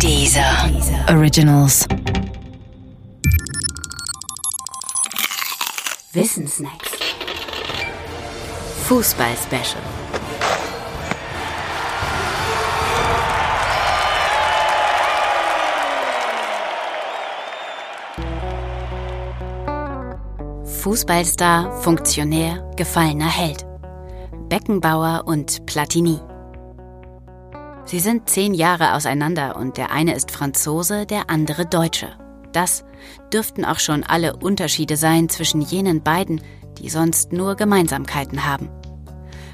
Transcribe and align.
Dieser 0.00 0.70
Originals. 1.08 1.86
Wissensnacks. 6.12 6.90
Fußball-Special. 8.86 9.82
Fußballstar, 20.64 21.72
Funktionär, 21.80 22.70
gefallener 22.76 23.30
Held. 23.30 23.64
Beckenbauer 24.50 25.22
und 25.24 25.64
Platini. 25.64 26.20
Sie 27.86 28.00
sind 28.00 28.28
zehn 28.30 28.54
Jahre 28.54 28.94
auseinander 28.94 29.56
und 29.56 29.76
der 29.76 29.90
eine 29.90 30.14
ist 30.14 30.30
Franzose, 30.30 31.06
der 31.06 31.28
andere 31.28 31.66
Deutsche. 31.66 32.16
Das 32.52 32.84
dürften 33.32 33.64
auch 33.64 33.78
schon 33.78 34.04
alle 34.04 34.36
Unterschiede 34.36 34.96
sein 34.96 35.28
zwischen 35.28 35.60
jenen 35.60 36.02
beiden, 36.02 36.40
die 36.78 36.88
sonst 36.88 37.32
nur 37.32 37.56
Gemeinsamkeiten 37.56 38.46
haben. 38.46 38.70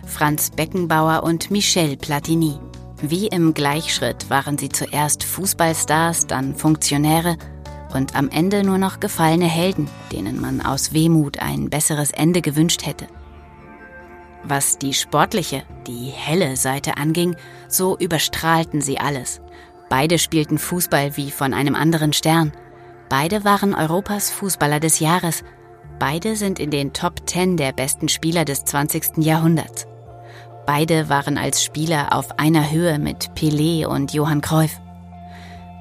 Franz 0.07 0.51
Beckenbauer 0.51 1.23
und 1.23 1.51
Michel 1.51 1.97
Platini. 1.97 2.59
Wie 3.03 3.29
im 3.29 3.55
Gleichschritt 3.55 4.29
waren 4.29 4.59
sie 4.59 4.69
zuerst 4.69 5.25
Fußballstars, 5.25 6.27
dann 6.27 6.55
Funktionäre 6.55 7.37
und 7.95 8.15
am 8.15 8.29
Ende 8.29 8.63
nur 8.63 8.79
noch 8.79 9.01
gefallene 9.01 9.47
Helden, 9.47 9.89
denen 10.13 10.41
man 10.41 10.61
aus 10.61 10.93
Wehmut 10.93 11.41
ein 11.41 11.71
besseres 11.71 12.11
Ende 12.11 12.43
gewünscht 12.43 12.87
hätte. 12.87 13.07
Was 14.43 14.79
die 14.79 14.95
sportliche, 14.95 15.63
die 15.87 16.07
helle 16.07 16.57
Seite 16.57 16.97
anging, 16.97 17.37
so 17.69 17.97
überstrahlten 17.99 18.81
sie 18.81 18.99
alles. 18.99 19.41
Beide 19.89 20.19
spielten 20.19 20.59
Fußball 20.59 21.17
wie 21.17 21.31
von 21.31 21.53
einem 21.53 21.75
anderen 21.75 22.13
Stern. 22.13 22.53
Beide 23.09 23.45
waren 23.45 23.75
Europas 23.75 24.31
Fußballer 24.31 24.81
des 24.81 25.01
Jahres. 25.01 25.43
Beide 25.99 26.37
sind 26.37 26.59
in 26.59 26.71
den 26.71 26.93
Top 26.93 27.27
Ten 27.27 27.57
der 27.57 27.73
besten 27.73 28.09
Spieler 28.09 28.45
des 28.45 28.65
20. 28.65 29.19
Jahrhunderts. 29.19 29.87
Beide 30.65 31.09
waren 31.09 31.37
als 31.37 31.65
Spieler 31.65 32.15
auf 32.15 32.39
einer 32.39 32.71
Höhe 32.71 32.99
mit 32.99 33.31
Pelé 33.35 33.87
und 33.87 34.15
Johann 34.15 34.41
Cruyff. 34.41 34.81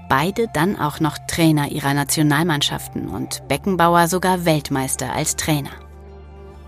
Beide 0.09 0.47
dann 0.51 0.77
auch 0.79 0.99
noch 0.99 1.19
Trainer 1.27 1.71
ihrer 1.71 1.93
Nationalmannschaften 1.93 3.07
und 3.07 3.47
Beckenbauer 3.47 4.07
sogar 4.07 4.43
Weltmeister 4.43 5.13
als 5.13 5.35
Trainer. 5.35 5.69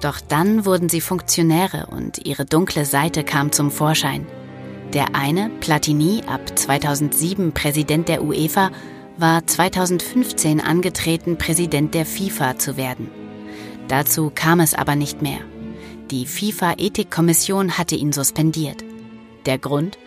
Doch 0.02 0.20
dann 0.20 0.66
wurden 0.66 0.90
sie 0.90 1.00
Funktionäre 1.02 1.88
und 1.92 2.26
ihre 2.26 2.46
dunkle 2.46 2.86
Seite 2.86 3.24
kam 3.24 3.52
zum 3.52 3.72
Vorschein. 3.72 4.26
Der 4.94 5.16
eine, 5.16 5.50
Platini, 5.62 6.24
ab 6.28 6.58
2007 6.58 7.54
Präsident 7.54 8.10
der 8.10 8.24
UEFA, 8.24 8.72
war 9.18 9.46
2015 9.46 10.60
angetreten, 10.60 11.38
Präsident 11.38 11.94
der 11.94 12.06
FIFA 12.06 12.58
zu 12.58 12.76
werden. 12.76 13.10
Dazu 13.88 14.32
kam 14.34 14.60
es 14.60 14.74
aber 14.74 14.96
nicht 14.96 15.22
mehr. 15.22 15.40
Die 16.10 16.26
FIFA-Ethikkommission 16.26 17.78
hatte 17.78 17.96
ihn 17.96 18.12
suspendiert. 18.12 18.84
Der 19.46 19.60
Grund? 19.60 19.98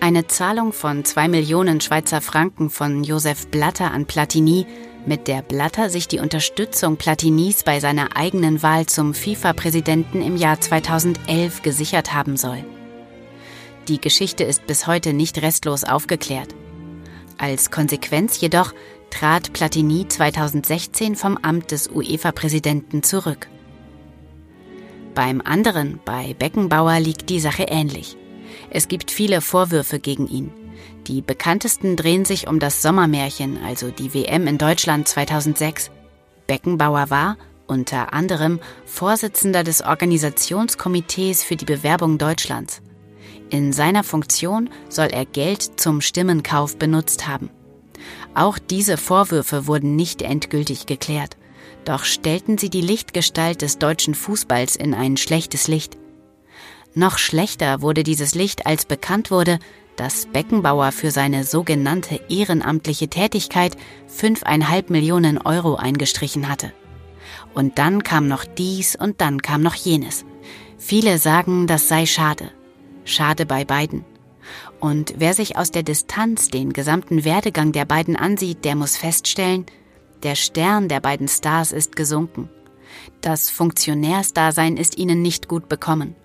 Eine 0.00 0.26
Zahlung 0.26 0.72
von 0.72 1.04
zwei 1.04 1.28
Millionen 1.28 1.80
Schweizer 1.80 2.20
Franken 2.20 2.70
von 2.70 3.04
Josef 3.04 3.48
Blatter 3.48 3.90
an 3.92 4.06
Platini, 4.06 4.66
mit 5.06 5.28
der 5.28 5.42
Blatter 5.42 5.90
sich 5.90 6.08
die 6.08 6.20
Unterstützung 6.20 6.96
Platinis 6.96 7.64
bei 7.64 7.80
seiner 7.80 8.16
eigenen 8.16 8.62
Wahl 8.62 8.86
zum 8.86 9.14
FIFA-Präsidenten 9.14 10.22
im 10.22 10.36
Jahr 10.36 10.60
2011 10.60 11.62
gesichert 11.62 12.14
haben 12.14 12.36
soll. 12.36 12.64
Die 13.88 14.00
Geschichte 14.00 14.44
ist 14.44 14.66
bis 14.66 14.86
heute 14.86 15.12
nicht 15.12 15.42
restlos 15.42 15.84
aufgeklärt. 15.84 16.54
Als 17.36 17.70
Konsequenz 17.70 18.40
jedoch 18.40 18.72
trat 19.10 19.52
Platini 19.52 20.06
2016 20.06 21.16
vom 21.16 21.36
Amt 21.36 21.72
des 21.72 21.88
UEFA-Präsidenten 21.88 23.02
zurück. 23.02 23.48
Beim 25.14 25.40
anderen, 25.40 26.00
bei 26.04 26.34
Beckenbauer, 26.34 27.00
liegt 27.00 27.28
die 27.28 27.40
Sache 27.40 27.64
ähnlich. 27.64 28.16
Es 28.70 28.88
gibt 28.88 29.10
viele 29.10 29.40
Vorwürfe 29.40 29.98
gegen 29.98 30.28
ihn. 30.28 30.50
Die 31.06 31.20
bekanntesten 31.20 31.96
drehen 31.96 32.24
sich 32.24 32.46
um 32.48 32.58
das 32.58 32.82
Sommermärchen, 32.82 33.58
also 33.64 33.90
die 33.90 34.14
WM 34.14 34.46
in 34.46 34.58
Deutschland 34.58 35.08
2006. 35.08 35.90
Beckenbauer 36.46 37.10
war, 37.10 37.36
unter 37.66 38.12
anderem, 38.12 38.60
Vorsitzender 38.84 39.64
des 39.64 39.82
Organisationskomitees 39.82 41.42
für 41.42 41.56
die 41.56 41.64
Bewerbung 41.64 42.18
Deutschlands. 42.18 42.82
In 43.50 43.72
seiner 43.72 44.04
Funktion 44.04 44.70
soll 44.88 45.08
er 45.08 45.24
Geld 45.26 45.80
zum 45.80 46.00
Stimmenkauf 46.00 46.76
benutzt 46.76 47.26
haben. 47.26 47.50
Auch 48.34 48.58
diese 48.58 48.96
Vorwürfe 48.96 49.66
wurden 49.66 49.96
nicht 49.96 50.22
endgültig 50.22 50.86
geklärt, 50.86 51.36
doch 51.84 52.04
stellten 52.04 52.58
sie 52.58 52.70
die 52.70 52.80
Lichtgestalt 52.80 53.62
des 53.62 53.78
deutschen 53.78 54.14
Fußballs 54.14 54.76
in 54.76 54.94
ein 54.94 55.16
schlechtes 55.16 55.68
Licht. 55.68 55.98
Noch 56.94 57.18
schlechter 57.18 57.80
wurde 57.80 58.02
dieses 58.02 58.34
Licht, 58.34 58.66
als 58.66 58.84
bekannt 58.84 59.30
wurde, 59.30 59.58
dass 59.96 60.26
Beckenbauer 60.26 60.92
für 60.92 61.10
seine 61.10 61.44
sogenannte 61.44 62.20
ehrenamtliche 62.28 63.08
Tätigkeit 63.08 63.76
fünfeinhalb 64.06 64.90
Millionen 64.90 65.38
Euro 65.38 65.76
eingestrichen 65.76 66.48
hatte. 66.48 66.72
Und 67.54 67.78
dann 67.78 68.02
kam 68.02 68.28
noch 68.28 68.44
dies 68.44 68.96
und 68.96 69.20
dann 69.20 69.40
kam 69.40 69.62
noch 69.62 69.74
jenes. 69.74 70.24
Viele 70.78 71.18
sagen, 71.18 71.66
das 71.66 71.88
sei 71.88 72.06
schade. 72.06 72.50
Schade 73.04 73.46
bei 73.46 73.64
beiden. 73.64 74.04
Und 74.80 75.14
wer 75.16 75.34
sich 75.34 75.56
aus 75.56 75.70
der 75.70 75.82
Distanz 75.82 76.48
den 76.48 76.72
gesamten 76.72 77.24
Werdegang 77.24 77.72
der 77.72 77.84
beiden 77.84 78.16
ansieht, 78.16 78.64
der 78.64 78.74
muss 78.74 78.96
feststellen, 78.96 79.66
der 80.22 80.34
Stern 80.34 80.88
der 80.88 81.00
beiden 81.00 81.28
Stars 81.28 81.72
ist 81.72 81.96
gesunken. 81.96 82.48
Das 83.20 83.50
Funktionärsdasein 83.50 84.76
ist 84.76 84.98
ihnen 84.98 85.22
nicht 85.22 85.48
gut 85.48 85.68
bekommen. 85.68 86.16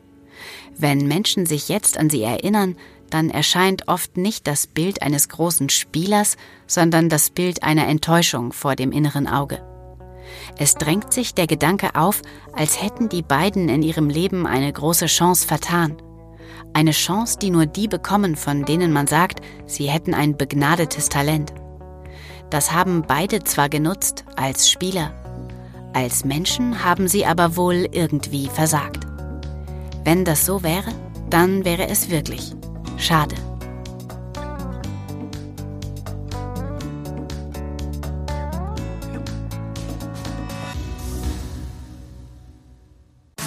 Wenn 0.77 1.07
Menschen 1.07 1.45
sich 1.45 1.69
jetzt 1.69 1.97
an 1.97 2.09
sie 2.09 2.23
erinnern, 2.23 2.75
dann 3.09 3.29
erscheint 3.29 3.87
oft 3.87 4.17
nicht 4.17 4.47
das 4.47 4.67
Bild 4.67 5.01
eines 5.01 5.29
großen 5.29 5.69
Spielers, 5.69 6.37
sondern 6.65 7.09
das 7.09 7.29
Bild 7.29 7.63
einer 7.63 7.87
Enttäuschung 7.87 8.51
vor 8.51 8.75
dem 8.75 8.91
inneren 8.91 9.27
Auge. 9.27 9.61
Es 10.57 10.75
drängt 10.75 11.13
sich 11.13 11.33
der 11.33 11.47
Gedanke 11.47 11.95
auf, 11.95 12.21
als 12.51 12.81
hätten 12.81 13.07
die 13.07 13.21
beiden 13.21 13.69
in 13.69 13.81
ihrem 13.81 14.09
Leben 14.09 14.45
eine 14.45 14.71
große 14.71 15.05
Chance 15.05 15.47
vertan. 15.47 15.97
Eine 16.73 16.91
Chance, 16.91 17.39
die 17.39 17.49
nur 17.49 17.65
die 17.65 17.87
bekommen, 17.87 18.35
von 18.35 18.65
denen 18.65 18.91
man 18.91 19.07
sagt, 19.07 19.39
sie 19.65 19.89
hätten 19.89 20.13
ein 20.13 20.35
begnadetes 20.35 21.07
Talent. 21.07 21.53
Das 22.49 22.73
haben 22.73 23.03
beide 23.07 23.43
zwar 23.43 23.69
genutzt 23.69 24.25
als 24.35 24.69
Spieler, 24.69 25.13
als 25.97 26.23
Menschen 26.25 26.83
haben 26.83 27.07
sie 27.07 27.25
aber 27.25 27.55
wohl 27.55 27.87
irgendwie 27.91 28.49
versagt. 28.49 29.06
Wenn 30.07 30.23
das 30.23 30.45
so 30.45 30.63
wäre, 30.63 30.94
dann 31.29 31.66
wäre 31.66 31.90
es 31.90 32.09
wirklich 32.09 32.53
Schade. 32.97 33.35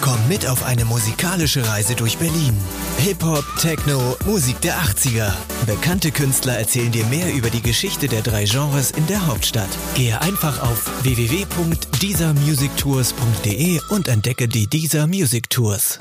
Komm 0.01 0.27
mit 0.27 0.45
auf 0.45 0.63
eine 0.63 0.85
musikalische 0.85 1.67
Reise 1.67 1.95
durch 1.95 2.19
Berlin. 2.19 2.55
Hip-Hop, 2.99 3.43
Techno, 3.59 4.15
Musik 4.25 4.61
der 4.61 4.75
80er. 4.75 5.33
Bekannte 5.65 6.11
Künstler 6.11 6.59
erzählen 6.59 6.91
dir 6.91 7.05
mehr 7.05 7.33
über 7.33 7.49
die 7.49 7.63
Geschichte 7.63 8.07
der 8.07 8.21
drei 8.21 8.43
Genres 8.43 8.91
in 8.91 9.07
der 9.07 9.25
Hauptstadt. 9.25 9.69
Gehe 9.95 10.21
einfach 10.21 10.61
auf 10.61 11.03
www.diesermusictours.de 11.03 13.79
und 13.89 14.07
entdecke 14.07 14.47
die 14.47 14.67
Dieser 14.67 15.07
Music 15.07 15.49
Tours. 15.49 15.97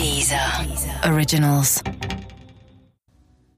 Dieser 0.00 0.64
Originals. 1.04 1.82